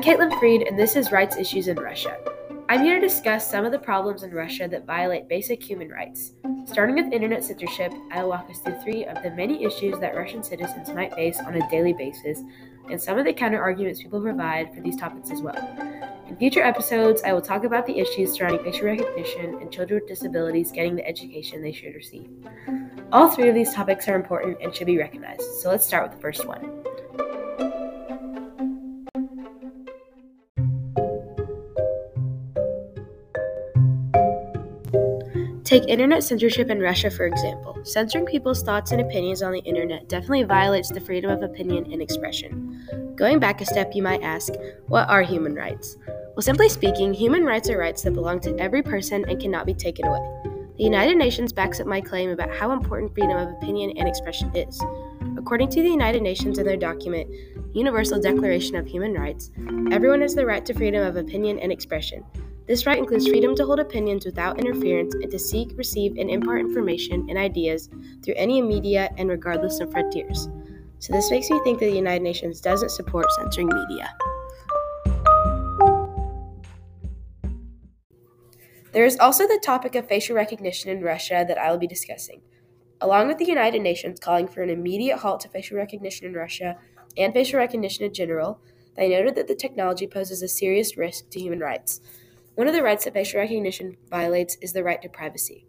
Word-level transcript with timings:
Caitlin 0.00 0.36
Freed, 0.38 0.62
and 0.62 0.78
this 0.78 0.96
is 0.96 1.12
Rights 1.12 1.36
Issues 1.36 1.68
in 1.68 1.76
Russia. 1.76 2.16
I'm 2.70 2.82
here 2.82 2.98
to 2.98 3.06
discuss 3.06 3.50
some 3.50 3.66
of 3.66 3.70
the 3.70 3.78
problems 3.78 4.22
in 4.22 4.30
Russia 4.30 4.66
that 4.66 4.86
violate 4.86 5.28
basic 5.28 5.62
human 5.62 5.90
rights. 5.90 6.32
Starting 6.64 6.94
with 6.94 7.12
internet 7.12 7.44
censorship, 7.44 7.92
I'll 8.10 8.30
walk 8.30 8.48
us 8.48 8.60
through 8.60 8.80
three 8.80 9.04
of 9.04 9.22
the 9.22 9.30
many 9.32 9.62
issues 9.62 9.98
that 9.98 10.16
Russian 10.16 10.42
citizens 10.42 10.88
might 10.88 11.14
face 11.14 11.38
on 11.38 11.56
a 11.56 11.70
daily 11.70 11.92
basis, 11.92 12.40
and 12.90 13.00
some 13.00 13.18
of 13.18 13.26
the 13.26 13.32
counter 13.34 13.62
arguments 13.62 14.02
people 14.02 14.22
provide 14.22 14.74
for 14.74 14.80
these 14.80 14.96
topics 14.96 15.30
as 15.30 15.42
well. 15.42 15.54
In 16.28 16.36
future 16.38 16.62
episodes, 16.62 17.22
I 17.22 17.34
will 17.34 17.42
talk 17.42 17.64
about 17.64 17.86
the 17.86 17.98
issues 17.98 18.32
surrounding 18.32 18.64
facial 18.64 18.86
recognition 18.86 19.58
and 19.60 19.70
children 19.70 20.00
with 20.00 20.08
disabilities 20.08 20.72
getting 20.72 20.96
the 20.96 21.06
education 21.06 21.62
they 21.62 21.72
should 21.72 21.94
receive. 21.94 22.30
All 23.12 23.28
three 23.28 23.50
of 23.50 23.54
these 23.54 23.74
topics 23.74 24.08
are 24.08 24.16
important 24.16 24.56
and 24.62 24.74
should 24.74 24.86
be 24.86 24.96
recognized, 24.96 25.42
so 25.60 25.68
let's 25.68 25.86
start 25.86 26.04
with 26.04 26.16
the 26.16 26.22
first 26.22 26.46
one. 26.46 26.84
Take 35.64 35.88
internet 35.88 36.22
censorship 36.22 36.68
in 36.68 36.78
Russia, 36.78 37.10
for 37.10 37.24
example. 37.24 37.78
Censoring 37.84 38.26
people's 38.26 38.62
thoughts 38.62 38.92
and 38.92 39.00
opinions 39.00 39.42
on 39.42 39.50
the 39.50 39.60
internet 39.60 40.10
definitely 40.10 40.42
violates 40.42 40.90
the 40.90 41.00
freedom 41.00 41.30
of 41.30 41.42
opinion 41.42 41.90
and 41.90 42.02
expression. 42.02 43.14
Going 43.16 43.38
back 43.38 43.62
a 43.62 43.64
step, 43.64 43.92
you 43.94 44.02
might 44.02 44.22
ask, 44.22 44.52
what 44.88 45.08
are 45.08 45.22
human 45.22 45.54
rights? 45.54 45.96
Well, 46.06 46.42
simply 46.42 46.68
speaking, 46.68 47.14
human 47.14 47.44
rights 47.44 47.70
are 47.70 47.78
rights 47.78 48.02
that 48.02 48.12
belong 48.12 48.40
to 48.40 48.54
every 48.58 48.82
person 48.82 49.24
and 49.26 49.40
cannot 49.40 49.64
be 49.64 49.72
taken 49.72 50.06
away. 50.06 50.20
The 50.76 50.84
United 50.84 51.16
Nations 51.16 51.50
backs 51.50 51.80
up 51.80 51.86
my 51.86 52.02
claim 52.02 52.28
about 52.28 52.54
how 52.54 52.72
important 52.72 53.14
freedom 53.14 53.38
of 53.38 53.48
opinion 53.48 53.96
and 53.96 54.06
expression 54.06 54.54
is. 54.54 54.82
According 55.38 55.70
to 55.70 55.82
the 55.82 55.88
United 55.88 56.22
Nations 56.22 56.58
in 56.58 56.66
their 56.66 56.76
document, 56.76 57.30
Universal 57.72 58.20
Declaration 58.20 58.76
of 58.76 58.86
Human 58.86 59.14
Rights, 59.14 59.50
everyone 59.90 60.20
has 60.20 60.34
the 60.34 60.44
right 60.44 60.66
to 60.66 60.74
freedom 60.74 61.06
of 61.06 61.16
opinion 61.16 61.58
and 61.58 61.72
expression. 61.72 62.22
This 62.66 62.86
right 62.86 62.98
includes 62.98 63.28
freedom 63.28 63.54
to 63.56 63.66
hold 63.66 63.78
opinions 63.78 64.24
without 64.24 64.58
interference 64.58 65.14
and 65.14 65.30
to 65.30 65.38
seek, 65.38 65.76
receive, 65.76 66.16
and 66.16 66.30
impart 66.30 66.60
information 66.60 67.26
and 67.28 67.36
ideas 67.36 67.90
through 68.22 68.34
any 68.36 68.62
media 68.62 69.10
and 69.18 69.28
regardless 69.28 69.80
of 69.80 69.90
frontiers. 69.90 70.48
So, 70.98 71.12
this 71.12 71.30
makes 71.30 71.50
me 71.50 71.60
think 71.62 71.78
that 71.80 71.86
the 71.86 71.96
United 71.96 72.22
Nations 72.22 72.62
doesn't 72.62 72.90
support 72.90 73.26
censoring 73.32 73.68
media. 73.68 74.14
There 78.92 79.04
is 79.04 79.18
also 79.18 79.46
the 79.46 79.60
topic 79.62 79.94
of 79.96 80.08
facial 80.08 80.36
recognition 80.36 80.88
in 80.88 81.02
Russia 81.02 81.44
that 81.46 81.58
I 81.58 81.70
will 81.70 81.78
be 81.78 81.86
discussing. 81.86 82.40
Along 83.02 83.26
with 83.26 83.36
the 83.36 83.44
United 83.44 83.82
Nations 83.82 84.20
calling 84.20 84.48
for 84.48 84.62
an 84.62 84.70
immediate 84.70 85.18
halt 85.18 85.40
to 85.40 85.48
facial 85.48 85.76
recognition 85.76 86.28
in 86.28 86.32
Russia 86.32 86.78
and 87.18 87.34
facial 87.34 87.58
recognition 87.58 88.06
in 88.06 88.14
general, 88.14 88.60
they 88.96 89.10
noted 89.10 89.34
that 89.34 89.48
the 89.48 89.54
technology 89.54 90.06
poses 90.06 90.40
a 90.40 90.48
serious 90.48 90.96
risk 90.96 91.28
to 91.30 91.40
human 91.40 91.58
rights. 91.58 92.00
One 92.54 92.68
of 92.68 92.74
the 92.74 92.82
rights 92.82 93.04
that 93.04 93.14
facial 93.14 93.40
recognition 93.40 93.96
violates 94.08 94.56
is 94.60 94.72
the 94.72 94.84
right 94.84 95.02
to 95.02 95.08
privacy. 95.08 95.66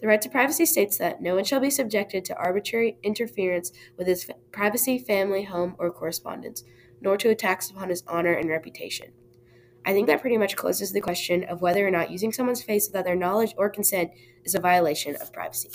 The 0.00 0.06
right 0.06 0.22
to 0.22 0.30
privacy 0.30 0.64
states 0.64 0.96
that 0.96 1.20
no 1.20 1.34
one 1.34 1.44
shall 1.44 1.60
be 1.60 1.70
subjected 1.70 2.24
to 2.24 2.36
arbitrary 2.36 2.96
interference 3.02 3.72
with 3.98 4.06
his 4.06 4.28
privacy, 4.50 4.98
family, 4.98 5.44
home, 5.44 5.76
or 5.78 5.90
correspondence, 5.90 6.64
nor 7.00 7.18
to 7.18 7.28
attacks 7.28 7.70
upon 7.70 7.90
his 7.90 8.02
honor 8.06 8.32
and 8.32 8.48
reputation. 8.48 9.12
I 9.84 9.92
think 9.92 10.06
that 10.06 10.22
pretty 10.22 10.38
much 10.38 10.56
closes 10.56 10.92
the 10.92 11.00
question 11.00 11.44
of 11.44 11.60
whether 11.60 11.86
or 11.86 11.90
not 11.90 12.10
using 12.10 12.32
someone's 12.32 12.62
face 12.62 12.88
without 12.88 13.04
their 13.04 13.16
knowledge 13.16 13.54
or 13.58 13.68
consent 13.68 14.10
is 14.44 14.54
a 14.54 14.60
violation 14.60 15.16
of 15.16 15.32
privacy. 15.32 15.70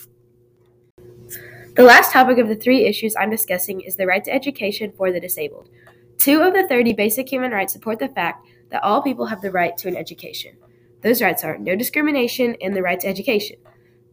The 1.75 1.83
last 1.83 2.11
topic 2.11 2.39
of 2.39 2.47
the 2.47 2.55
three 2.55 2.85
issues 2.85 3.15
I'm 3.15 3.29
discussing 3.29 3.81
is 3.81 3.95
the 3.95 4.07
right 4.07 4.23
to 4.23 4.33
education 4.33 4.91
for 4.97 5.11
the 5.11 5.19
disabled. 5.19 5.69
Two 6.17 6.41
of 6.41 6.53
the 6.53 6.67
30 6.67 6.93
basic 6.93 7.31
human 7.31 7.51
rights 7.51 7.73
support 7.73 7.99
the 7.99 8.09
fact 8.09 8.47
that 8.71 8.83
all 8.83 9.01
people 9.01 9.25
have 9.25 9.41
the 9.41 9.51
right 9.51 9.75
to 9.77 9.87
an 9.87 9.95
education. 9.95 10.57
Those 11.01 11.21
rights 11.21 11.43
are 11.43 11.57
no 11.57 11.75
discrimination 11.75 12.55
and 12.61 12.75
the 12.75 12.81
right 12.81 12.99
to 12.99 13.07
education. 13.07 13.57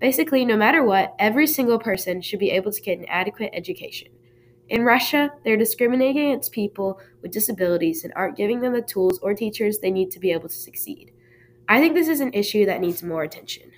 Basically, 0.01 0.45
no 0.45 0.57
matter 0.57 0.83
what, 0.85 1.15
every 1.19 1.47
single 1.47 1.79
person 1.79 2.21
should 2.21 2.39
be 2.39 2.51
able 2.51 2.71
to 2.73 2.81
get 2.81 2.99
an 2.99 3.07
adequate 3.09 3.51
education. 3.53 4.09
In 4.69 4.83
Russia, 4.83 5.33
they're 5.45 5.57
discriminating 5.57 6.31
against 6.31 6.53
people 6.53 7.01
with 7.23 7.31
disabilities 7.31 8.05
and 8.05 8.13
aren't 8.17 8.37
giving 8.37 8.61
them 8.61 8.73
the 8.73 8.83
tools 8.83 9.19
or 9.21 9.33
teachers 9.33 9.79
they 9.79 9.91
need 9.91 10.11
to 10.11 10.21
be 10.21 10.33
able 10.33 10.49
to 10.49 10.55
succeed. 10.55 11.13
I 11.69 11.81
think 11.81 11.95
this 11.95 12.09
is 12.09 12.21
an 12.21 12.33
issue 12.33 12.67
that 12.67 12.81
needs 12.81 13.03
more 13.03 13.23
attention. 13.23 13.71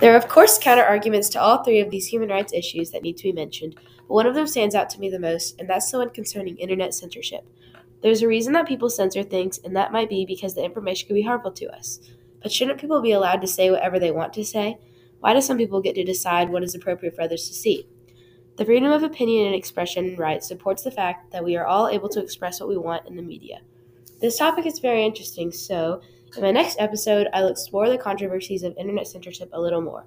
There 0.00 0.12
are, 0.12 0.16
of 0.16 0.28
course, 0.28 0.58
counter 0.58 0.82
arguments 0.82 1.28
to 1.30 1.40
all 1.40 1.62
three 1.62 1.80
of 1.80 1.90
these 1.90 2.06
human 2.06 2.28
rights 2.28 2.52
issues 2.52 2.90
that 2.90 3.02
need 3.02 3.16
to 3.18 3.24
be 3.24 3.32
mentioned, 3.32 3.76
but 3.76 4.14
one 4.14 4.26
of 4.26 4.34
them 4.34 4.46
stands 4.46 4.74
out 4.74 4.90
to 4.90 5.00
me 5.00 5.08
the 5.08 5.18
most, 5.18 5.58
and 5.60 5.68
that's 5.68 5.90
the 5.90 5.98
one 5.98 6.10
concerning 6.10 6.56
internet 6.58 6.94
censorship. 6.94 7.44
There's 8.02 8.22
a 8.22 8.28
reason 8.28 8.52
that 8.54 8.66
people 8.66 8.90
censor 8.90 9.22
things, 9.22 9.58
and 9.64 9.76
that 9.76 9.92
might 9.92 10.08
be 10.08 10.26
because 10.26 10.54
the 10.54 10.64
information 10.64 11.06
could 11.06 11.14
be 11.14 11.22
harmful 11.22 11.52
to 11.52 11.68
us. 11.68 12.00
But 12.42 12.50
shouldn't 12.50 12.80
people 12.80 13.00
be 13.00 13.12
allowed 13.12 13.40
to 13.42 13.46
say 13.46 13.70
whatever 13.70 13.98
they 13.98 14.10
want 14.10 14.32
to 14.34 14.44
say? 14.44 14.78
Why 15.20 15.34
do 15.34 15.40
some 15.40 15.56
people 15.56 15.80
get 15.80 15.94
to 15.94 16.04
decide 16.04 16.50
what 16.50 16.64
is 16.64 16.74
appropriate 16.74 17.14
for 17.14 17.22
others 17.22 17.46
to 17.46 17.54
see? 17.54 17.86
The 18.56 18.64
freedom 18.64 18.90
of 18.90 19.04
opinion 19.04 19.46
and 19.46 19.54
expression 19.54 20.16
right 20.16 20.42
supports 20.42 20.82
the 20.82 20.90
fact 20.90 21.30
that 21.30 21.44
we 21.44 21.56
are 21.56 21.64
all 21.64 21.88
able 21.88 22.08
to 22.10 22.20
express 22.20 22.60
what 22.60 22.68
we 22.68 22.76
want 22.76 23.06
in 23.06 23.16
the 23.16 23.22
media. 23.22 23.60
This 24.20 24.36
topic 24.36 24.66
is 24.66 24.80
very 24.80 25.04
interesting, 25.04 25.52
so 25.52 26.02
in 26.36 26.42
my 26.42 26.50
next 26.50 26.80
episode, 26.80 27.28
I'll 27.32 27.48
explore 27.48 27.88
the 27.88 27.98
controversies 27.98 28.62
of 28.62 28.76
internet 28.76 29.06
censorship 29.06 29.48
a 29.52 29.60
little 29.60 29.80
more, 29.80 30.06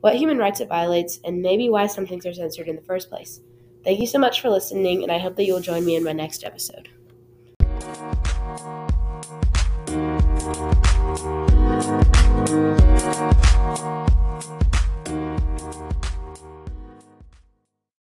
what 0.00 0.16
human 0.16 0.38
rights 0.38 0.60
it 0.60 0.68
violates, 0.68 1.18
and 1.24 1.42
maybe 1.42 1.68
why 1.68 1.86
some 1.86 2.06
things 2.06 2.24
are 2.24 2.32
censored 2.34 2.68
in 2.68 2.76
the 2.76 2.82
first 2.82 3.08
place. 3.08 3.40
Thank 3.84 4.00
you 4.00 4.06
so 4.06 4.18
much 4.18 4.40
for 4.40 4.48
listening, 4.48 5.02
and 5.02 5.10
I 5.10 5.18
hope 5.18 5.36
that 5.36 5.44
you 5.44 5.54
will 5.54 5.60
join 5.60 5.84
me 5.84 5.96
in 5.96 6.04
my 6.04 6.12
next 6.12 6.44
episode. 6.44 6.88
Thank 10.54 11.52
you. 11.54 11.61